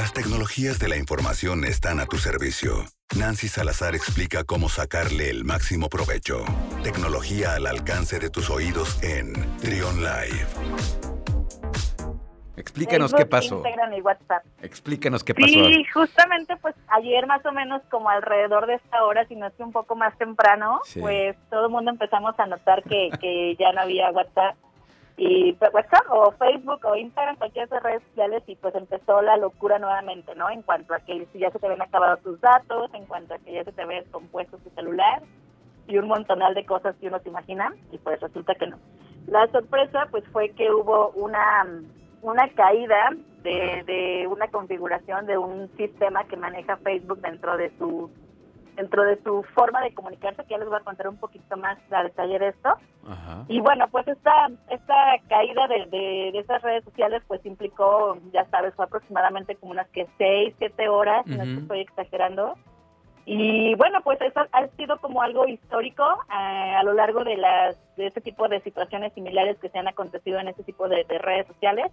Las 0.00 0.14
tecnologías 0.14 0.78
de 0.78 0.88
la 0.88 0.96
información 0.96 1.62
están 1.62 2.00
a 2.00 2.06
tu 2.06 2.16
servicio. 2.16 2.86
Nancy 3.18 3.48
Salazar 3.48 3.94
explica 3.94 4.44
cómo 4.44 4.70
sacarle 4.70 5.28
el 5.28 5.44
máximo 5.44 5.90
provecho. 5.90 6.42
Tecnología 6.82 7.52
al 7.56 7.66
alcance 7.66 8.18
de 8.18 8.30
tus 8.30 8.48
oídos 8.48 8.98
en 9.02 9.34
Trion 9.58 9.96
Live. 10.02 10.46
Explícanos 12.56 13.12
qué 13.12 13.26
pasó. 13.26 13.56
Instagram 13.56 13.92
y 13.92 14.00
WhatsApp. 14.00 14.42
Explícanos 14.62 15.22
qué 15.22 15.34
pasó. 15.34 15.46
Sí, 15.52 15.84
justamente 15.92 16.56
pues 16.56 16.74
ayer 16.88 17.26
más 17.26 17.44
o 17.44 17.52
menos 17.52 17.82
como 17.90 18.08
alrededor 18.08 18.66
de 18.68 18.76
esta 18.76 19.04
hora, 19.04 19.26
si 19.28 19.36
no 19.36 19.48
es 19.48 19.52
que 19.52 19.62
un 19.62 19.72
poco 19.72 19.96
más 19.96 20.16
temprano, 20.16 20.80
Sí. 20.84 21.00
pues 21.00 21.36
todo 21.50 21.66
el 21.66 21.72
mundo 21.72 21.90
empezamos 21.90 22.34
a 22.38 22.46
notar 22.46 22.82
que, 22.84 23.10
que 23.20 23.54
ya 23.60 23.70
no 23.72 23.82
había 23.82 24.10
WhatsApp 24.12 24.56
y 25.16 25.52
pues, 25.54 25.72
WhatsApp 25.74 26.06
o 26.10 26.32
Facebook 26.32 26.80
o 26.84 26.96
Instagram, 26.96 27.36
cualquiera 27.36 27.66
de 27.66 27.80
redes 27.80 28.02
sociales 28.08 28.42
y 28.46 28.56
pues 28.56 28.74
empezó 28.74 29.20
la 29.22 29.36
locura 29.36 29.78
nuevamente, 29.78 30.34
¿no? 30.34 30.48
En 30.50 30.62
cuanto 30.62 30.94
a 30.94 31.00
que 31.00 31.26
ya 31.34 31.50
se 31.50 31.58
te 31.58 31.66
habían 31.66 31.82
acabado 31.82 32.16
tus 32.18 32.40
datos, 32.40 32.92
en 32.94 33.06
cuanto 33.06 33.34
a 33.34 33.38
que 33.38 33.52
ya 33.52 33.64
se 33.64 33.72
te 33.72 33.82
había 33.82 34.00
descompuesto 34.00 34.58
tu 34.58 34.70
celular 34.70 35.22
y 35.86 35.98
un 35.98 36.08
montonal 36.08 36.54
de 36.54 36.64
cosas 36.64 36.96
que 36.96 37.08
uno 37.08 37.18
se 37.20 37.28
imagina 37.28 37.74
y 37.92 37.98
pues 37.98 38.20
resulta 38.20 38.54
que 38.54 38.68
no. 38.68 38.78
La 39.26 39.46
sorpresa 39.48 40.06
pues 40.10 40.24
fue 40.32 40.50
que 40.50 40.70
hubo 40.70 41.10
una 41.10 41.66
una 42.22 42.48
caída 42.50 43.10
de, 43.42 43.82
de 43.86 44.26
una 44.26 44.48
configuración 44.48 45.26
de 45.26 45.38
un 45.38 45.70
sistema 45.76 46.24
que 46.24 46.36
maneja 46.36 46.76
Facebook 46.78 47.20
dentro 47.22 47.56
de 47.56 47.70
su 47.78 48.10
dentro 48.80 49.04
de 49.04 49.22
su 49.22 49.42
forma 49.54 49.82
de 49.82 49.92
comunicarse, 49.92 50.42
que 50.44 50.50
ya 50.50 50.58
les 50.58 50.68
voy 50.68 50.78
a 50.78 50.84
contar 50.84 51.06
un 51.08 51.18
poquito 51.18 51.56
más 51.56 51.76
a 51.90 52.02
detalle 52.02 52.38
de 52.38 52.48
esto. 52.48 52.70
Ajá. 53.06 53.44
Y 53.48 53.60
bueno, 53.60 53.86
pues 53.90 54.08
esta, 54.08 54.48
esta 54.70 54.94
caída 55.28 55.68
de, 55.68 55.86
de, 55.86 56.30
de 56.32 56.38
esas 56.38 56.62
redes 56.62 56.84
sociales 56.84 57.22
pues 57.28 57.44
implicó, 57.44 58.16
ya 58.32 58.44
sabes, 58.46 58.74
fue 58.74 58.86
aproximadamente 58.86 59.54
como 59.56 59.72
unas 59.72 59.88
que 59.88 60.06
seis, 60.16 60.54
siete 60.58 60.88
horas, 60.88 61.26
no 61.26 61.42
es 61.42 61.48
que 61.48 61.54
Ujú. 61.54 61.60
estoy 61.60 61.80
exagerando. 61.80 62.54
Y 63.26 63.74
bueno, 63.74 64.00
pues 64.02 64.18
eso 64.22 64.40
ha 64.50 64.66
sido 64.78 64.98
como 64.98 65.20
algo 65.20 65.46
histórico 65.46 66.02
eh, 66.30 66.74
a 66.80 66.82
lo 66.82 66.94
largo 66.94 67.22
de 67.22 67.36
las 67.36 67.76
de 67.96 68.06
este 68.06 68.22
tipo 68.22 68.48
de 68.48 68.60
situaciones 68.62 69.12
similares 69.12 69.58
que 69.58 69.68
se 69.68 69.78
han 69.78 69.88
acontecido 69.88 70.38
en 70.38 70.48
este 70.48 70.64
tipo 70.64 70.88
de, 70.88 71.04
de 71.04 71.18
redes 71.18 71.46
sociales. 71.46 71.92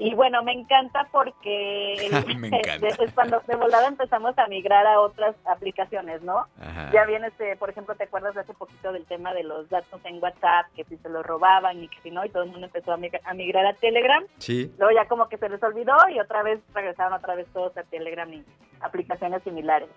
Y 0.00 0.14
bueno, 0.14 0.44
me 0.44 0.52
encanta 0.52 1.08
porque 1.10 2.08
Me 2.38 2.46
encanta. 2.58 2.86
es 2.86 3.12
cuando 3.14 3.40
de 3.48 3.56
volada 3.56 3.88
empezamos 3.88 4.38
a 4.38 4.46
migrar 4.46 4.86
a 4.86 5.00
otras 5.00 5.34
aplicaciones, 5.44 6.22
¿no? 6.22 6.46
Ajá. 6.60 6.90
Ya 6.92 7.04
viene, 7.04 7.26
este, 7.26 7.56
por 7.56 7.68
ejemplo, 7.70 7.96
¿te 7.96 8.04
acuerdas 8.04 8.34
de 8.36 8.42
hace 8.42 8.54
poquito 8.54 8.92
del 8.92 9.04
tema 9.06 9.34
de 9.34 9.42
los 9.42 9.68
datos 9.68 10.00
en 10.04 10.22
WhatsApp, 10.22 10.66
que 10.76 10.84
si 10.84 10.96
se 10.98 11.08
los 11.08 11.26
robaban 11.26 11.82
y 11.82 11.88
que 11.88 12.00
si 12.00 12.10
no, 12.12 12.24
y 12.24 12.28
todo 12.28 12.44
el 12.44 12.50
mundo 12.50 12.66
empezó 12.66 12.92
a 12.92 12.96
migra- 12.96 13.20
a 13.24 13.34
migrar 13.34 13.66
a 13.66 13.72
Telegram? 13.74 14.22
Sí. 14.38 14.72
Luego 14.78 14.94
ya 14.94 15.08
como 15.08 15.28
que 15.28 15.36
se 15.36 15.48
les 15.48 15.60
olvidó 15.64 15.96
y 16.14 16.20
otra 16.20 16.44
vez 16.44 16.60
regresaron 16.72 17.12
otra 17.14 17.34
vez 17.34 17.48
todos 17.52 17.76
a 17.76 17.82
Telegram 17.82 18.32
y 18.32 18.44
aplicaciones 18.80 19.42
similares. 19.42 19.88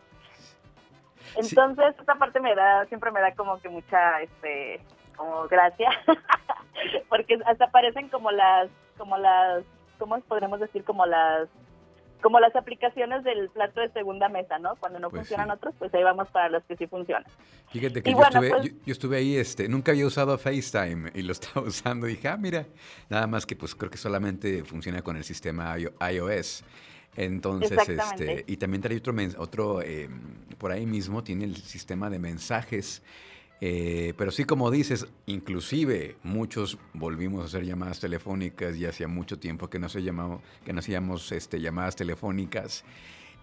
Entonces, 1.35 1.95
esta 1.99 2.15
parte 2.15 2.39
me 2.39 2.55
da, 2.55 2.85
siempre 2.85 3.11
me 3.11 3.21
da 3.21 3.33
como 3.35 3.59
que 3.61 3.69
mucha, 3.69 4.19
este, 4.21 4.81
como 5.15 5.47
gracia, 5.47 5.89
porque 7.09 7.39
hasta 7.45 7.65
aparecen 7.65 8.09
como 8.09 8.31
las, 8.31 8.69
como 8.97 9.17
las, 9.17 9.63
¿cómo 10.01 10.19
podremos 10.21 10.59
decir? 10.59 10.83
Como 10.83 11.05
las, 11.05 11.47
como 12.23 12.39
las 12.39 12.55
aplicaciones 12.55 13.23
del 13.23 13.49
plato 13.49 13.81
de 13.81 13.89
segunda 13.91 14.29
mesa, 14.29 14.57
¿no? 14.57 14.75
Cuando 14.77 14.97
no 14.99 15.09
Pues 15.11 15.21
funcionan 15.21 15.47
sí. 15.49 15.53
otros, 15.53 15.75
pues 15.77 15.93
ahí 15.93 16.01
vamos 16.03 16.27
para 16.29 16.49
los 16.49 16.63
que 16.63 16.75
sí 16.75 16.87
funcionan. 16.87 17.23
Fíjate 17.69 18.01
que 18.01 18.09
yo, 18.09 18.17
bueno, 18.17 18.29
estuve, 18.41 18.49
pues- 18.49 18.63
yo, 18.63 18.71
yo 18.87 18.91
estuve 18.91 19.17
ahí, 19.17 19.37
este, 19.37 19.69
nunca 19.69 19.91
había 19.91 20.07
usado 20.07 20.35
FaceTime 20.39 21.11
y 21.13 21.21
lo 21.21 21.31
estaba 21.37 21.61
usando 21.67 22.07
y 22.07 22.11
dije, 22.15 22.27
ah, 22.29 22.37
mira, 22.37 22.65
nada 23.09 23.27
más 23.27 23.45
que 23.45 23.55
pues 23.55 23.75
creo 23.75 23.91
que 23.91 23.97
solamente 23.97 24.63
funciona 24.63 25.03
con 25.03 25.17
el 25.17 25.23
sistema 25.23 25.77
IO- 25.77 25.93
iOS. 26.11 26.63
Entonces, 27.15 27.71
este, 27.89 28.45
y 28.47 28.55
también 28.57 28.81
trae 28.81 28.97
otro, 28.97 29.13
otro 29.37 29.81
eh, 29.81 30.09
por 30.57 30.71
ahí 30.71 30.85
mismo, 30.85 31.23
tiene 31.23 31.43
el 31.45 31.57
sistema 31.57 32.09
de 32.09 32.19
mensajes. 32.19 33.03
Eh, 33.63 34.13
pero 34.17 34.31
sí, 34.31 34.43
como 34.45 34.71
dices, 34.71 35.07
inclusive 35.27 36.17
muchos 36.23 36.79
volvimos 36.93 37.43
a 37.43 37.45
hacer 37.45 37.63
llamadas 37.63 37.99
telefónicas 37.99 38.75
y 38.75 38.87
hacía 38.87 39.07
mucho 39.07 39.37
tiempo 39.37 39.69
que 39.69 39.77
no 39.77 39.87
se 39.87 40.01
llamamos, 40.01 40.41
que 40.65 40.73
no 40.73 40.79
hacíamos 40.79 41.31
este, 41.31 41.61
llamadas 41.61 41.95
telefónicas. 41.95 42.83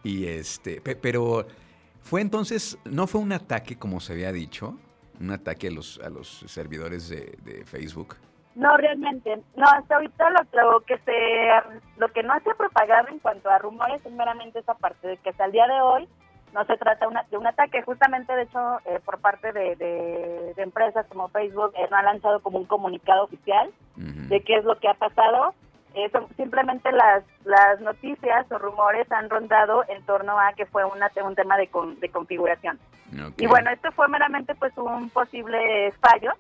Y 0.02 0.26
este, 0.26 0.80
pe- 0.80 0.96
pero 0.96 1.46
fue 2.02 2.20
entonces, 2.20 2.78
no 2.84 3.06
fue 3.06 3.20
un 3.20 3.32
ataque 3.32 3.76
como 3.76 4.00
se 4.00 4.12
había 4.12 4.32
dicho, 4.32 4.76
un 5.20 5.30
ataque 5.30 5.68
a 5.68 5.70
los, 5.70 6.00
a 6.00 6.08
los 6.10 6.28
servidores 6.46 7.08
de, 7.08 7.64
Facebook. 7.64 8.16
No, 8.56 8.76
realmente. 8.76 9.36
No, 9.56 9.66
hasta 9.66 9.96
ahorita 9.96 10.30
lo, 10.30 10.72
lo 10.72 10.80
que 10.80 10.98
se, 10.98 11.12
lo 11.96 12.08
que 12.12 12.24
no 12.24 12.34
se 12.42 12.50
ha 12.50 12.54
propagado 12.54 13.06
en 13.08 13.20
cuanto 13.20 13.48
a 13.50 13.58
rumores 13.58 14.04
es 14.04 14.12
meramente 14.12 14.58
esa 14.58 14.74
parte 14.74 15.06
de 15.06 15.16
que 15.18 15.30
hasta 15.30 15.44
el 15.44 15.52
día 15.52 15.66
de 15.68 15.80
hoy 15.80 16.08
no 16.52 16.64
se 16.64 16.76
trata 16.76 17.06
una- 17.08 17.24
de 17.30 17.36
un 17.36 17.46
ataque. 17.46 17.82
Justamente, 17.82 18.34
de 18.34 18.42
hecho, 18.42 18.78
eh, 18.86 19.00
por 19.04 19.18
parte 19.20 19.52
de, 19.52 19.76
de- 19.76 20.54
de 20.54 20.62
empresas 20.62 21.06
como 21.08 21.28
Facebook, 21.28 21.72
eh, 21.76 21.86
no 21.90 21.96
ha 21.96 22.02
lanzado 22.02 22.40
como 22.40 22.58
un 22.58 22.64
comunicado 22.66 23.24
oficial 23.24 23.70
de 24.28 24.40
qué 24.42 24.56
es 24.56 24.64
lo 24.64 24.78
que 24.78 24.88
ha 24.88 24.94
pasado. 24.94 25.54
Eh, 25.94 26.08
son- 26.10 26.28
simplemente 26.36 26.92
las, 26.92 27.24
las 27.44 27.80
noticias 27.80 28.46
o 28.52 28.58
rumores 28.58 29.10
han 29.10 29.28
rondado 29.30 29.84
en 29.88 30.04
torno 30.04 30.38
a 30.38 30.52
que 30.52 30.66
fue 30.66 30.84
una, 30.84 31.10
un 31.24 31.34
tema 31.34 31.56
de, 31.56 31.68
con- 31.68 31.98
de 31.98 32.08
configuración. 32.10 32.78
Y 33.38 33.46
bueno, 33.46 33.70
esto 33.70 33.90
fue 33.92 34.06
meramente 34.08 34.54
pues 34.54 34.76
un 34.76 35.08
posible 35.10 35.92
fallo. 36.00 36.32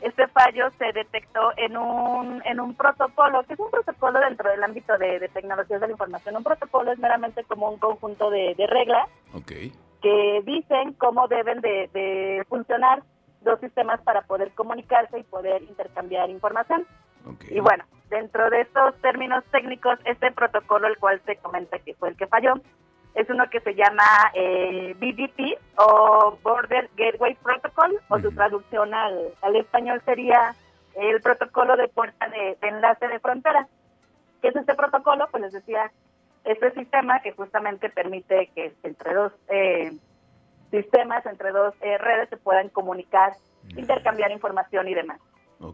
Este 0.00 0.26
fallo 0.28 0.70
se 0.78 0.92
detectó 0.92 1.52
en 1.56 1.76
un, 1.76 2.42
en 2.44 2.60
un 2.60 2.74
protocolo, 2.74 3.42
que 3.44 3.54
es 3.54 3.60
un 3.60 3.70
protocolo 3.70 4.20
dentro 4.20 4.50
del 4.50 4.62
ámbito 4.62 4.98
de, 4.98 5.18
de 5.18 5.28
tecnologías 5.28 5.80
de 5.80 5.86
la 5.86 5.92
información. 5.92 6.36
Un 6.36 6.44
protocolo 6.44 6.92
es 6.92 6.98
meramente 6.98 7.42
como 7.44 7.70
un 7.70 7.78
conjunto 7.78 8.30
de, 8.30 8.54
de 8.54 8.66
reglas 8.66 9.08
que 10.02 10.42
dicen 10.44 10.92
cómo 10.94 11.26
deben 11.28 11.60
de, 11.60 11.88
de 11.94 12.44
funcionar 12.48 13.02
dos 13.40 13.60
sistemas 13.60 14.00
para 14.02 14.22
poder 14.22 14.52
comunicarse 14.52 15.18
y 15.18 15.22
poder 15.22 15.62
intercambiar 15.62 16.28
información. 16.30 16.86
Y 17.48 17.60
bueno, 17.60 17.84
dentro 18.10 18.50
de 18.50 18.60
estos 18.60 18.94
términos 19.00 19.42
técnicos, 19.50 19.98
este 20.04 20.30
protocolo, 20.32 20.88
el 20.88 20.98
cual 20.98 21.22
se 21.24 21.36
comenta 21.36 21.78
que 21.78 21.94
fue 21.94 22.10
el 22.10 22.16
que 22.16 22.26
falló, 22.26 22.54
es 23.14 23.30
uno 23.30 23.48
que 23.50 23.60
se 23.60 23.74
llama 23.74 24.04
eh, 24.34 24.94
BGP 24.98 25.58
o 25.78 26.38
Border 26.42 26.90
Gateway 26.96 27.34
Protocol, 27.36 28.00
o 28.08 28.18
su 28.18 28.32
traducción 28.32 28.92
al, 28.92 29.28
al 29.42 29.56
español 29.56 30.02
sería 30.04 30.54
el 30.94 31.20
protocolo 31.20 31.76
de 31.76 31.88
puerta 31.88 32.28
de, 32.28 32.56
de 32.60 32.68
enlace 32.68 33.08
de 33.08 33.20
frontera. 33.20 33.68
¿Qué 34.42 34.48
es 34.48 34.56
este 34.56 34.74
protocolo? 34.74 35.28
Pues 35.30 35.42
les 35.44 35.52
decía, 35.52 35.90
este 36.44 36.72
sistema 36.72 37.20
que 37.20 37.32
justamente 37.32 37.88
permite 37.88 38.50
que 38.54 38.72
entre 38.82 39.14
dos 39.14 39.32
eh, 39.48 39.92
sistemas, 40.70 41.24
entre 41.26 41.52
dos 41.52 41.74
eh, 41.80 41.98
redes 41.98 42.28
se 42.28 42.36
puedan 42.36 42.68
comunicar, 42.68 43.32
intercambiar 43.76 44.30
información 44.30 44.88
y 44.88 44.94
demás. 44.94 45.20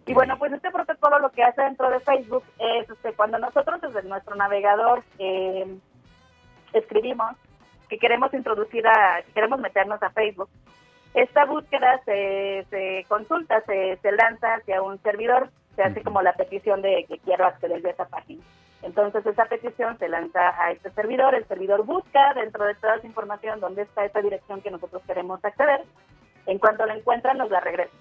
Y 0.06 0.14
bueno, 0.14 0.38
pues 0.38 0.52
este 0.52 0.70
protocolo 0.70 1.18
lo 1.18 1.30
que 1.30 1.42
hace 1.42 1.62
dentro 1.62 1.90
de 1.90 1.98
Facebook 2.00 2.44
es 2.58 2.88
este, 2.88 3.12
cuando 3.14 3.38
nosotros 3.38 3.80
desde 3.80 4.04
nuestro 4.04 4.36
navegador 4.36 5.02
eh, 5.18 5.66
escribimos 6.72 7.36
que 7.88 7.98
queremos 7.98 8.32
introducir 8.34 8.86
a, 8.86 9.22
que 9.22 9.32
queremos 9.32 9.58
meternos 9.60 10.02
a 10.02 10.10
Facebook, 10.10 10.48
esta 11.14 11.44
búsqueda 11.44 12.00
se, 12.04 12.64
se 12.70 13.04
consulta, 13.08 13.60
se, 13.62 13.96
se 13.96 14.12
lanza 14.12 14.54
hacia 14.54 14.80
un 14.80 14.98
servidor, 15.02 15.50
se 15.74 15.82
hace 15.82 16.02
como 16.02 16.22
la 16.22 16.34
petición 16.34 16.82
de 16.82 17.04
que 17.08 17.18
quiero 17.18 17.46
acceder 17.46 17.84
a 17.84 17.90
esa 17.90 18.06
página. 18.06 18.42
Entonces 18.82 19.26
esa 19.26 19.44
petición 19.46 19.98
se 19.98 20.08
lanza 20.08 20.54
a 20.62 20.70
este 20.70 20.90
servidor, 20.92 21.34
el 21.34 21.46
servidor 21.46 21.84
busca 21.84 22.32
dentro 22.34 22.64
de 22.64 22.74
toda 22.76 22.96
esa 22.96 23.06
información 23.06 23.60
dónde 23.60 23.82
está 23.82 24.04
esa 24.04 24.22
dirección 24.22 24.62
que 24.62 24.70
nosotros 24.70 25.02
queremos 25.06 25.44
acceder, 25.44 25.82
en 26.46 26.58
cuanto 26.58 26.86
la 26.86 26.94
encuentran 26.94 27.38
nos 27.38 27.50
la 27.50 27.60
regresa. 27.60 27.92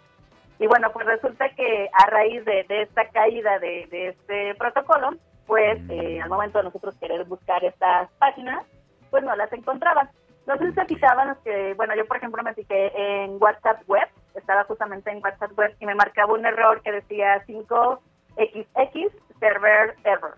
Y 0.59 0.67
bueno, 0.67 0.91
pues 0.91 1.05
resulta 1.05 1.49
que 1.49 1.89
a 1.93 2.05
raíz 2.09 2.45
de, 2.45 2.63
de 2.65 2.83
esta 2.83 3.07
caída 3.09 3.59
de, 3.59 3.87
de 3.87 4.09
este 4.09 4.55
protocolo, 4.55 5.15
pues 5.49 5.79
eh, 5.89 6.21
al 6.21 6.29
momento 6.29 6.59
de 6.59 6.65
nosotros 6.65 6.93
querer 7.01 7.25
buscar 7.25 7.65
estas 7.65 8.07
páginas, 8.19 8.63
pues 9.09 9.23
no 9.23 9.35
las 9.35 9.49
sé 9.49 10.67
si 10.67 10.73
se 10.73 10.85
fijaban 10.85 11.35
que, 11.43 11.73
bueno, 11.73 11.95
yo 11.95 12.05
por 12.05 12.17
ejemplo 12.17 12.43
me 12.43 12.53
fijé 12.53 12.91
en 12.95 13.41
WhatsApp 13.41 13.81
Web, 13.87 14.07
estaba 14.35 14.63
justamente 14.65 15.09
en 15.09 15.23
WhatsApp 15.23 15.57
Web 15.57 15.75
y 15.79 15.87
me 15.87 15.95
marcaba 15.95 16.33
un 16.33 16.45
error 16.45 16.83
que 16.83 16.91
decía 16.91 17.43
5XX 17.47 19.11
Server 19.39 19.95
Error. 20.03 20.35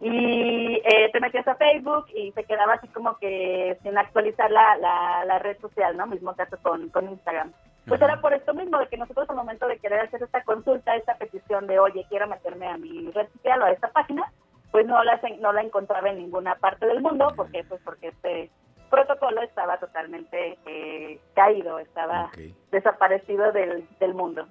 Y 0.00 0.80
eh, 0.82 1.10
te 1.12 1.20
metías 1.20 1.46
a 1.46 1.56
Facebook 1.56 2.06
y 2.14 2.32
te 2.32 2.44
quedaba 2.44 2.74
así 2.74 2.88
como 2.88 3.18
que 3.18 3.76
sin 3.82 3.98
actualizar 3.98 4.50
la, 4.50 4.74
la, 4.78 5.26
la 5.26 5.38
red 5.38 5.58
social, 5.60 5.98
¿no? 5.98 6.06
Mismo 6.06 6.34
caso 6.34 6.56
con, 6.62 6.88
con 6.88 7.10
Instagram. 7.10 7.52
Pues 7.86 8.00
Ajá. 8.00 8.12
era 8.12 8.20
por 8.20 8.32
esto 8.32 8.54
mismo, 8.54 8.78
de 8.78 8.88
que 8.88 8.96
nosotros 8.96 9.28
al 9.28 9.36
momento 9.36 9.66
de 9.66 9.78
querer 9.78 10.00
hacer 10.00 10.22
esta 10.22 10.42
consulta, 10.44 10.96
esta 10.96 11.16
petición 11.16 11.66
de, 11.66 11.78
oye, 11.78 12.06
quiero 12.08 12.26
meterme 12.26 12.66
a 12.68 12.78
mi 12.78 13.10
red 13.10 13.28
social 13.32 13.62
o 13.62 13.64
a 13.66 13.72
esta 13.72 13.88
página, 13.92 14.32
pues 14.70 14.86
no 14.86 15.02
la, 15.04 15.20
no 15.40 15.52
la 15.52 15.62
encontraba 15.62 16.08
en 16.08 16.18
ninguna 16.18 16.54
parte 16.56 16.86
del 16.86 17.00
mundo, 17.00 17.32
porque 17.36 17.62
pues 17.64 17.80
porque 17.84 18.08
este 18.08 18.50
protocolo 18.90 19.42
estaba 19.42 19.78
totalmente 19.78 20.58
eh, 20.66 21.20
caído, 21.34 21.78
estaba 21.78 22.30
desaparecido 22.70 23.52
del, 23.52 23.86
del 24.00 24.14
mundo. 24.14 24.48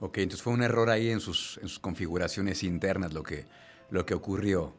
Ok, 0.00 0.18
entonces 0.18 0.42
fue 0.42 0.52
un 0.52 0.62
error 0.62 0.90
ahí 0.90 1.10
en 1.10 1.20
sus, 1.20 1.58
en 1.58 1.68
sus 1.68 1.78
configuraciones 1.78 2.62
internas 2.62 3.12
lo 3.12 3.22
que, 3.22 3.44
lo 3.90 4.04
que 4.04 4.14
ocurrió. 4.14 4.72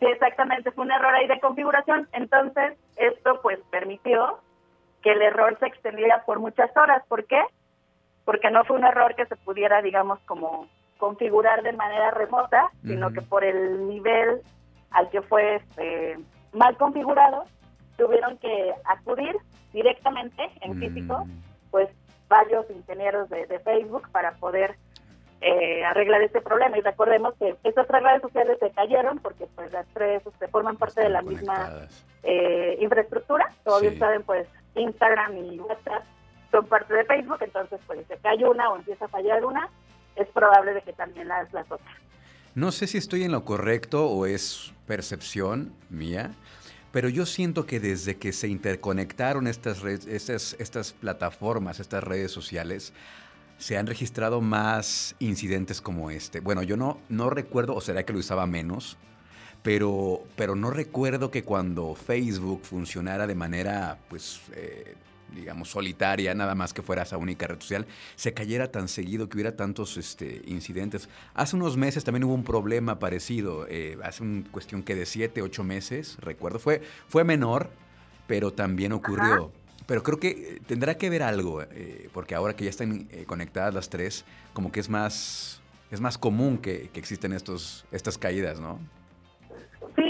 Sí, 0.00 0.06
exactamente, 0.06 0.70
fue 0.72 0.84
un 0.84 0.90
error 0.90 1.14
ahí 1.14 1.26
de 1.26 1.40
configuración. 1.40 2.08
Entonces, 2.12 2.76
esto 2.96 3.40
pues 3.42 3.58
permitió 3.70 4.40
que 5.06 5.12
el 5.12 5.22
error 5.22 5.56
se 5.60 5.66
extendiera 5.66 6.24
por 6.26 6.40
muchas 6.40 6.76
horas. 6.76 7.00
¿Por 7.06 7.26
qué? 7.26 7.40
Porque 8.24 8.50
no 8.50 8.64
fue 8.64 8.76
un 8.76 8.84
error 8.84 9.14
que 9.14 9.24
se 9.26 9.36
pudiera, 9.36 9.80
digamos, 9.80 10.18
como 10.26 10.66
configurar 10.98 11.62
de 11.62 11.72
manera 11.74 12.10
remota, 12.10 12.70
sino 12.82 13.12
que 13.12 13.22
por 13.22 13.44
el 13.44 13.86
nivel 13.86 14.40
al 14.90 15.08
que 15.10 15.22
fue 15.22 15.56
este, 15.56 16.18
mal 16.52 16.76
configurado, 16.76 17.44
tuvieron 17.96 18.36
que 18.38 18.74
acudir 18.84 19.36
directamente 19.72 20.50
en 20.62 20.76
físico, 20.80 21.24
pues 21.70 21.88
varios 22.28 22.68
ingenieros 22.68 23.28
de, 23.28 23.46
Facebook 23.60 24.10
para 24.10 24.32
poder 24.32 24.74
eh, 25.40 25.84
arreglar 25.84 26.20
este 26.22 26.40
problema. 26.40 26.78
Y 26.78 26.80
recordemos 26.80 27.34
que 27.38 27.54
estas 27.62 27.86
redes 27.86 28.22
sociales 28.22 28.58
se 28.58 28.72
cayeron 28.72 29.20
porque 29.20 29.46
pues 29.54 29.70
las 29.70 29.86
tres 29.94 30.24
se 30.24 30.30
este, 30.30 30.48
forman 30.48 30.76
parte 30.76 31.00
de 31.00 31.10
la 31.10 31.22
misma 31.22 31.86
eh, 32.24 32.76
infraestructura. 32.80 33.52
Todavía 33.62 33.96
saben, 33.98 34.24
pues 34.24 34.48
Instagram 34.76 35.36
y 35.38 35.58
WhatsApp 35.58 36.04
son 36.50 36.66
parte 36.66 36.94
de 36.94 37.04
Facebook, 37.04 37.38
entonces 37.40 37.80
pues 37.86 38.06
se 38.06 38.16
cae 38.18 38.44
una 38.44 38.70
o 38.70 38.76
empieza 38.76 39.06
a 39.06 39.08
fallar 39.08 39.44
una, 39.44 39.68
es 40.14 40.28
probable 40.28 40.74
de 40.74 40.82
que 40.82 40.92
también 40.92 41.28
las, 41.28 41.52
las 41.52 41.66
otras. 41.70 41.96
No 42.54 42.72
sé 42.72 42.86
si 42.86 42.96
estoy 42.96 43.24
en 43.24 43.32
lo 43.32 43.44
correcto 43.44 44.06
o 44.06 44.24
es 44.24 44.72
percepción 44.86 45.74
mía, 45.90 46.30
pero 46.96 47.10
yo 47.10 47.26
siento 47.26 47.66
que 47.66 47.80
desde 47.80 48.16
que 48.16 48.32
se 48.32 48.48
interconectaron 48.48 49.46
estas, 49.46 49.82
redes, 49.82 50.06
estas, 50.08 50.92
plataformas, 50.94 51.78
estas 51.78 52.02
redes 52.02 52.32
sociales, 52.32 52.94
se 53.58 53.76
han 53.76 53.86
registrado 53.86 54.40
más 54.40 55.14
incidentes 55.18 55.82
como 55.82 56.10
este. 56.10 56.40
Bueno, 56.40 56.62
yo 56.62 56.78
no, 56.78 56.98
no 57.10 57.28
recuerdo, 57.28 57.74
o 57.74 57.82
será 57.82 58.04
que 58.04 58.14
lo 58.14 58.18
usaba 58.18 58.46
menos, 58.46 58.96
pero, 59.66 60.22
pero 60.36 60.54
no 60.54 60.70
recuerdo 60.70 61.32
que 61.32 61.42
cuando 61.42 61.96
Facebook 61.96 62.60
funcionara 62.62 63.26
de 63.26 63.34
manera, 63.34 63.98
pues, 64.08 64.40
eh, 64.54 64.94
digamos, 65.34 65.70
solitaria, 65.70 66.32
nada 66.36 66.54
más 66.54 66.72
que 66.72 66.82
fuera 66.82 67.02
esa 67.02 67.16
única 67.16 67.48
red 67.48 67.58
social, 67.58 67.84
se 68.14 68.32
cayera 68.32 68.70
tan 68.70 68.86
seguido, 68.86 69.28
que 69.28 69.38
hubiera 69.38 69.56
tantos 69.56 69.96
este, 69.96 70.40
incidentes. 70.46 71.08
Hace 71.34 71.56
unos 71.56 71.76
meses 71.76 72.04
también 72.04 72.22
hubo 72.22 72.34
un 72.34 72.44
problema 72.44 73.00
parecido, 73.00 73.66
eh, 73.68 73.98
hace 74.04 74.22
una 74.22 74.48
cuestión 74.52 74.84
que 74.84 74.94
de 74.94 75.04
siete, 75.04 75.42
ocho 75.42 75.64
meses, 75.64 76.16
recuerdo, 76.20 76.60
fue, 76.60 76.80
fue 77.08 77.24
menor, 77.24 77.68
pero 78.28 78.52
también 78.52 78.92
ocurrió. 78.92 79.50
Pero 79.86 80.04
creo 80.04 80.20
que 80.20 80.60
tendrá 80.68 80.96
que 80.96 81.10
ver 81.10 81.24
algo, 81.24 81.62
eh, 81.62 82.08
porque 82.12 82.36
ahora 82.36 82.54
que 82.54 82.62
ya 82.62 82.70
están 82.70 83.08
conectadas 83.26 83.74
las 83.74 83.88
tres, 83.88 84.24
como 84.52 84.70
que 84.70 84.78
es 84.78 84.88
más, 84.88 85.60
es 85.90 86.00
más 86.00 86.18
común 86.18 86.58
que, 86.58 86.88
que 86.92 87.00
existen 87.00 87.32
estos, 87.32 87.84
estas 87.90 88.16
caídas, 88.16 88.60
¿no? 88.60 88.78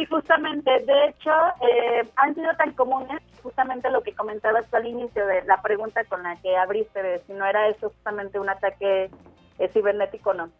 Justamente. 0.08 0.70
De 0.80 1.06
hecho, 1.06 1.32
eh, 1.68 2.08
han 2.16 2.34
sido 2.34 2.54
tan 2.56 2.72
comunes, 2.72 3.20
justamente 3.42 3.90
lo 3.90 4.02
que 4.02 4.14
comentabas 4.14 4.72
al 4.72 4.86
inicio 4.86 5.26
de 5.26 5.42
la 5.44 5.60
pregunta 5.62 6.04
con 6.04 6.22
la 6.22 6.36
que 6.36 6.56
abriste, 6.56 7.02
de 7.02 7.20
si 7.26 7.32
no 7.32 7.44
era 7.44 7.68
eso 7.68 7.90
justamente 7.90 8.38
un 8.38 8.48
ataque 8.48 9.10
eh, 9.58 9.68
cibernético 9.72 10.30
o 10.30 10.34
no. 10.34 10.50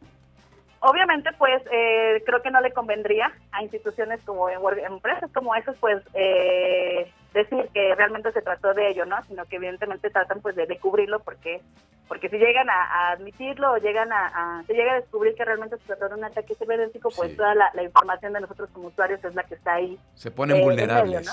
Obviamente, 0.80 1.30
pues 1.38 1.62
eh, 1.72 2.22
creo 2.26 2.42
que 2.42 2.50
no 2.50 2.60
le 2.60 2.72
convendría 2.72 3.32
a 3.50 3.62
instituciones 3.62 4.20
como 4.24 4.48
empresas 4.48 5.30
como 5.32 5.54
esas, 5.54 5.76
pues 5.78 6.02
eh, 6.14 7.10
decir 7.32 7.68
que 7.72 7.94
realmente 7.94 8.30
se 8.32 8.42
trató 8.42 8.74
de 8.74 8.90
ello, 8.90 9.06
¿no? 9.06 9.16
Sino 9.24 9.46
que 9.46 9.56
evidentemente 9.56 10.10
tratan 10.10 10.40
pues 10.42 10.54
de, 10.54 10.78
cubrirlo 10.78 11.20
porque 11.20 11.60
porque 12.08 12.28
si 12.28 12.38
llegan 12.38 12.68
a, 12.70 13.10
admitirlo 13.10 13.72
o 13.72 13.76
llegan 13.78 14.12
a, 14.12 14.62
se 14.66 14.74
llega 14.74 14.92
a 14.92 15.00
descubrir 15.00 15.34
que 15.34 15.44
realmente 15.44 15.76
se 15.78 15.84
trató 15.84 16.08
de 16.08 16.14
un 16.14 16.24
ataque 16.24 16.54
cibernético, 16.54 17.10
pues 17.10 17.36
toda 17.36 17.54
la, 17.54 17.82
información 17.82 18.32
de 18.32 18.40
nosotros 18.40 18.68
como 18.72 18.88
usuarios 18.88 19.22
es 19.24 19.34
la 19.34 19.42
que 19.44 19.54
está 19.54 19.74
ahí. 19.74 19.98
Se 20.14 20.30
ponen 20.30 20.58
eh, 20.58 20.62
vulnerables. 20.62 21.28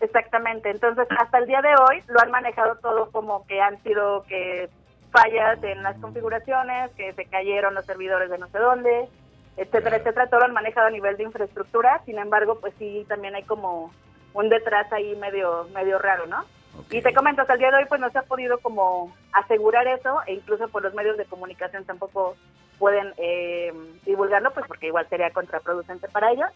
Exactamente. 0.00 0.70
Entonces, 0.70 1.06
hasta 1.18 1.38
el 1.38 1.46
día 1.46 1.60
de 1.60 1.74
hoy 1.74 2.02
lo 2.06 2.20
han 2.20 2.30
manejado 2.30 2.76
todo 2.76 3.10
como 3.10 3.46
que 3.46 3.60
han 3.60 3.82
sido 3.82 4.22
que 4.24 4.70
fallas 5.10 5.62
en 5.62 5.82
las 5.82 5.96
configuraciones, 5.98 6.90
que 6.92 7.12
se 7.14 7.24
cayeron 7.26 7.74
los 7.74 7.84
servidores 7.84 8.30
de 8.30 8.38
no 8.38 8.48
sé 8.48 8.58
dónde, 8.58 9.08
etcétera, 9.56 9.96
etcétera. 9.96 10.28
Todo 10.28 10.40
lo 10.40 10.46
han 10.46 10.52
manejado 10.52 10.86
a 10.86 10.90
nivel 10.90 11.16
de 11.16 11.24
infraestructura. 11.24 12.00
Sin 12.06 12.18
embargo, 12.18 12.58
pues 12.60 12.72
sí, 12.78 13.04
también 13.08 13.34
hay 13.34 13.42
como 13.42 13.92
un 14.34 14.48
detrás 14.48 14.90
ahí 14.92 15.16
medio 15.16 15.66
medio 15.74 15.98
raro, 15.98 16.26
¿no? 16.26 16.44
Y 16.90 17.02
te 17.02 17.14
comento, 17.14 17.42
hasta 17.42 17.54
el 17.54 17.58
día 17.58 17.70
de 17.70 17.78
hoy 17.78 17.84
pues 17.88 18.00
no 18.00 18.10
se 18.10 18.18
ha 18.18 18.22
podido 18.22 18.58
como 18.58 19.14
asegurar 19.32 19.86
eso 19.86 20.20
e 20.26 20.34
incluso 20.34 20.68
por 20.68 20.82
los 20.82 20.94
medios 20.94 21.16
de 21.16 21.26
comunicación 21.26 21.84
tampoco 21.84 22.36
pueden 22.78 23.12
eh, 23.16 23.72
divulgarlo, 24.04 24.52
pues 24.52 24.66
porque 24.66 24.86
igual 24.86 25.06
sería 25.08 25.30
contraproducente 25.30 26.08
para 26.08 26.30
ellos. 26.30 26.50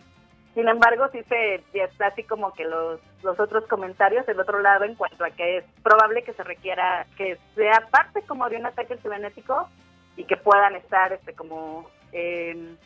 Sin 0.55 0.69
embargo, 0.69 1.09
sí 1.13 1.23
se 1.29 1.63
está 1.73 2.09
así 2.09 2.25
como 2.25 2.53
que 2.53 2.65
los, 2.65 3.01
los 3.23 3.41
otros 3.41 3.67
comentarios 3.67 4.27
del 4.27 4.39
otro 4.39 4.61
lado 4.61 4.85
en 4.85 4.95
cuanto 4.95 5.25
a 5.25 5.31
que 5.31 5.59
es 5.59 5.65
probable 5.83 6.23
que 6.25 6.35
se 6.35 6.45
requiera 6.45 7.07
que 7.17 7.39
sea 7.55 7.89
parte 7.91 8.23
como 8.23 8.49
de 8.49 8.57
un 8.57 8.67
ataque 8.67 8.99
cibernético 8.99 9.69
y 10.17 10.25
que 10.25 10.37
puedan 10.37 10.75
estar 10.77 11.13
este 11.13 11.33
como 11.33 11.89
eh, 12.13 12.77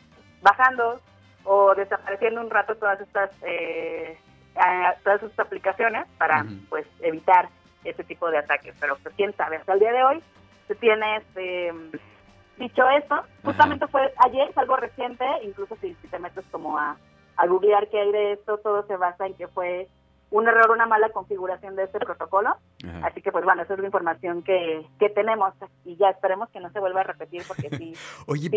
bajando 0.41 1.01
o 1.43 1.75
desapareciendo 1.75 2.39
un 2.39 2.49
rato 2.49 2.75
todas 2.75 3.01
estas 3.01 3.31
eh, 3.41 4.17
todas 5.03 5.21
sus 5.21 5.39
aplicaciones 5.39 6.07
para 6.17 6.45
pues 6.69 6.85
evitar 6.99 7.49
ese 7.83 8.03
tipo 8.03 8.29
de 8.29 8.39
ataques. 8.39 8.75
Pero 8.79 8.97
pues, 9.03 9.13
quién 9.15 9.33
sabe, 9.35 9.57
hasta 9.57 9.73
el 9.73 9.79
día 9.79 9.91
de 9.91 10.03
hoy 10.03 10.23
se 10.67 10.75
tiene 10.75 11.17
este 11.17 11.71
dicho 12.57 12.89
esto, 12.89 13.23
justamente 13.43 13.87
fue 13.87 14.11
ayer, 14.17 14.49
es 14.49 14.57
algo 14.57 14.75
reciente, 14.77 15.25
incluso 15.43 15.75
si, 15.79 15.93
te 15.93 16.19
metes 16.19 16.43
como 16.51 16.77
a, 16.77 16.97
a 17.37 17.47
googlear 17.47 17.87
qué 17.89 17.99
hay 17.99 18.11
de 18.11 18.31
esto, 18.33 18.57
todo 18.57 18.85
se 18.87 18.97
basa 18.97 19.27
en 19.27 19.35
que 19.35 19.47
fue 19.47 19.87
un 20.29 20.47
error, 20.47 20.71
una 20.71 20.85
mala 20.85 21.09
configuración 21.09 21.75
de 21.75 21.83
este 21.83 21.99
protocolo. 21.99 22.55
Así 23.03 23.21
que, 23.21 23.31
pues 23.31 23.45
bueno, 23.45 23.63
esa 23.63 23.73
es 23.73 23.79
la 23.79 23.85
información 23.85 24.43
que, 24.43 24.85
que 24.99 25.09
tenemos 25.09 25.53
y 25.85 25.95
ya 25.95 26.09
esperemos 26.09 26.49
que 26.49 26.59
no 26.59 26.69
se 26.71 26.79
vuelva 26.79 27.01
a 27.01 27.03
repetir 27.03 27.43
porque 27.47 27.69
sí. 27.75 27.93
Oye, 28.27 28.49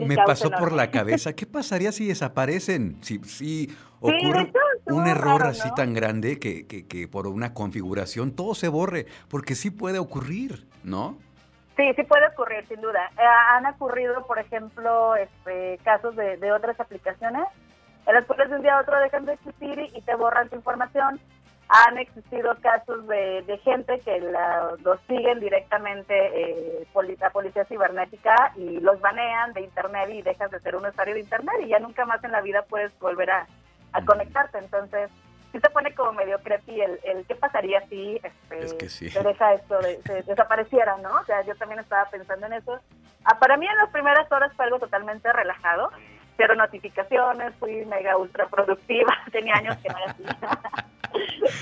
me 0.00 0.16
pasó 0.16 0.50
por 0.50 0.72
la 0.72 0.90
cabeza, 0.90 1.32
¿qué 1.36 1.46
pasaría 1.46 1.92
si 1.92 2.08
desaparecen? 2.08 3.02
Si, 3.02 3.18
si 3.20 3.76
ocurre 4.00 4.52
un 4.86 5.06
error 5.06 5.44
así 5.44 5.68
tan 5.74 5.94
grande 5.94 6.38
que, 6.38 6.66
que, 6.66 6.86
que, 6.86 7.08
por 7.08 7.26
una 7.26 7.54
configuración 7.54 8.34
todo 8.34 8.54
se 8.54 8.68
borre, 8.68 9.06
porque 9.28 9.54
sí 9.54 9.70
puede 9.70 9.98
ocurrir, 9.98 10.66
¿no? 10.82 11.18
Sí, 11.76 11.84
sí 11.94 12.02
puede 12.04 12.26
ocurrir, 12.28 12.66
sin 12.68 12.80
duda. 12.80 13.10
Eh, 13.18 13.22
han 13.50 13.66
ocurrido, 13.66 14.26
por 14.26 14.38
ejemplo, 14.38 15.14
este, 15.16 15.78
casos 15.84 16.16
de, 16.16 16.38
de 16.38 16.52
otras 16.52 16.80
aplicaciones 16.80 17.44
en 18.06 18.14
las 18.14 18.24
cuales 18.24 18.48
de 18.50 18.56
un 18.56 18.62
día 18.62 18.76
a 18.76 18.80
otro 18.80 18.98
dejan 19.00 19.26
de 19.26 19.34
existir 19.34 19.90
y 19.94 20.00
te 20.02 20.14
borran 20.14 20.48
tu 20.48 20.56
información. 20.56 21.20
Han 21.68 21.98
existido 21.98 22.56
casos 22.60 23.08
de, 23.08 23.60
gente 23.64 23.98
que 24.00 24.20
los 24.20 25.00
siguen 25.08 25.40
directamente 25.40 26.14
eh, 26.14 26.86
la 27.18 27.30
policía 27.30 27.64
cibernética 27.64 28.52
y 28.54 28.78
los 28.78 29.00
banean 29.00 29.52
de 29.52 29.62
internet 29.62 30.08
y 30.10 30.22
dejas 30.22 30.52
de 30.52 30.60
ser 30.60 30.76
un 30.76 30.86
usuario 30.86 31.14
de 31.14 31.20
internet 31.20 31.56
y 31.64 31.68
ya 31.68 31.80
nunca 31.80 32.04
más 32.06 32.22
en 32.22 32.30
la 32.30 32.40
vida 32.40 32.62
puedes 32.62 32.96
volver 33.00 33.30
a, 33.30 33.46
conectarte. 34.04 34.58
Entonces, 34.58 35.10
sí 35.50 35.58
se 35.58 35.70
pone 35.70 35.92
como 35.94 36.12
medio 36.12 36.38
creepy 36.40 36.80
el, 36.82 37.00
el 37.02 37.26
qué 37.26 37.34
pasaría 37.34 37.80
si 37.88 38.20
este, 38.22 38.88
se 38.88 39.22
deja 39.22 39.54
esto, 39.54 39.78
de, 39.80 40.22
desapareciera, 40.22 40.96
¿no? 40.98 41.08
O 41.18 41.24
sea, 41.24 41.42
yo 41.42 41.56
también 41.56 41.80
estaba 41.80 42.08
pensando 42.10 42.46
en 42.46 42.52
eso. 42.52 42.78
Ah, 43.24 43.38
para 43.40 43.56
mí 43.56 43.66
en 43.66 43.76
las 43.78 43.90
primeras 43.90 44.30
horas 44.30 44.52
fue 44.54 44.66
algo 44.66 44.78
totalmente 44.78 45.32
relajado 45.32 45.90
cero 46.36 46.54
notificaciones, 46.54 47.54
fui 47.58 47.84
mega 47.86 48.16
ultra 48.16 48.46
productiva, 48.48 49.14
tenía 49.32 49.54
años 49.54 49.76
que 49.78 49.88
no 49.88 49.98
era 49.98 50.10
así. 50.12 50.22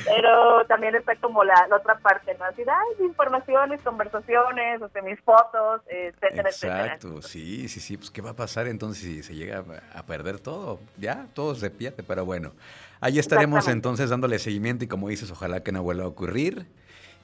Pero 0.05 0.67
también 0.67 0.95
está 0.95 1.15
como 1.17 1.45
la, 1.45 1.69
otra 1.75 1.99
parte, 1.99 2.37
¿no? 2.39 2.45
Así, 2.45 2.63
ay, 2.63 3.05
informaciones, 3.05 3.81
conversaciones, 3.83 4.83
o 4.83 4.89
sea, 4.89 5.03
mis 5.03 5.21
fotos, 5.21 5.83
etcétera, 5.87 6.49
Exacto, 6.49 7.23
sí, 7.23 7.69
sí, 7.69 7.81
sí. 7.81 7.97
Pues, 7.97 8.11
¿qué 8.11 8.21
va 8.21 8.31
a 8.31 8.37
pasar 8.37 8.67
entonces 8.67 9.03
si 9.03 9.23
se 9.23 9.35
llega 9.35 9.65
a 9.95 10.03
perder 10.05 10.41
todo? 10.41 10.81
Ya, 10.97 11.27
todo 11.35 11.55
se 11.55 11.71
pierde, 11.71 12.03
pero 12.03 12.25
bueno. 12.25 12.53
Ahí 13.01 13.19
estaremos 13.19 13.69
entonces 13.69 14.11
dándole 14.11 14.39
seguimiento 14.39 14.85
y 14.85 14.89
como 14.89 15.09
dices, 15.09 15.31
ojalá 15.31 15.63
que 15.63 15.73
no 15.73 15.83
vuelva 15.83 16.05
a 16.05 16.09
ocurrir. 16.09 16.67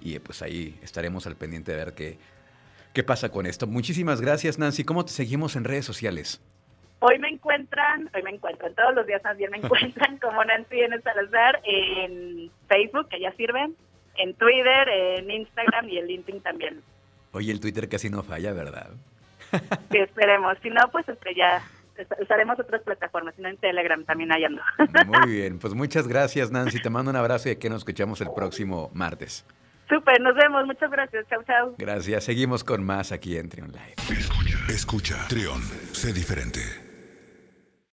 Y 0.01 0.19
pues 0.19 0.43
ahí 0.43 0.79
estaremos 0.83 1.27
al 1.27 1.37
pendiente 1.37 1.73
de 1.73 1.79
ver 1.79 1.95
qué, 1.95 2.19
qué 2.93 3.03
pasa 3.03 3.31
con 3.31 3.47
esto. 3.47 3.67
Muchísimas 3.67 4.21
gracias, 4.21 4.59
Nancy. 4.59 4.85
¿Cómo 4.85 5.05
te 5.05 5.13
seguimos 5.13 5.57
en 5.57 5.65
redes 5.65 5.85
sociales? 5.85 6.41
Hoy 7.01 7.19
me 7.19 7.29
encuentran, 7.29 8.11
hoy 8.15 8.23
me 8.23 8.31
encuentran, 8.31 8.75
todos 8.75 8.95
los 8.95 9.07
días 9.07 9.23
también 9.23 9.51
me 9.51 9.57
encuentran 9.63 10.19
como 10.19 10.45
Nancy 10.45 10.81
N. 10.81 11.01
Salazar 11.01 11.61
en 11.65 12.51
Facebook, 12.69 13.09
que 13.09 13.21
ya 13.21 13.33
sirven, 13.33 13.75
en 14.17 14.35
Twitter, 14.35 14.89
en 14.89 15.31
Instagram 15.31 15.89
y 15.89 15.99
en 15.99 16.07
LinkedIn 16.07 16.43
también. 16.43 16.83
Oye, 17.33 17.53
el 17.53 17.61
Twitter 17.61 17.89
casi 17.89 18.11
no 18.11 18.23
falla, 18.23 18.53
¿verdad? 18.53 18.91
Sí, 19.91 19.99
esperemos. 19.99 20.57
Si 20.63 20.71
no, 20.71 20.81
pues 20.93 21.09
este, 21.09 21.35
ya 21.35 21.63
usaremos 22.21 22.59
otras 22.59 22.83
plataformas, 22.83 23.35
sino 23.35 23.49
en 23.49 23.57
Telegram 23.57 24.05
también 24.05 24.33
hay 24.33 24.45
ando. 24.45 24.63
Muy 25.07 25.33
bien, 25.33 25.59
pues 25.59 25.75
muchas 25.75 26.07
gracias 26.07 26.51
Nancy, 26.51 26.81
te 26.81 26.91
mando 26.91 27.11
un 27.11 27.17
abrazo 27.17 27.49
y 27.49 27.53
aquí 27.53 27.69
nos 27.69 27.79
escuchamos 27.79 28.21
el 28.21 28.29
próximo 28.35 28.91
martes. 28.95 29.45
Súper, 29.89 30.21
nos 30.21 30.37
vemos, 30.37 30.67
muchas 30.67 30.91
gracias, 30.91 31.27
chao, 31.29 31.43
chao. 31.45 31.75
Gracias, 31.77 32.25
seguimos 32.25 32.63
con 32.63 32.85
más 32.85 33.11
aquí 33.11 33.37
en 33.37 33.49
Trion 33.49 33.73
Live. 33.73 33.95
Escucha, 34.09 34.59
escucha, 34.69 35.29
Trion, 35.29 35.61
sé 35.93 36.13
diferente. 36.13 36.90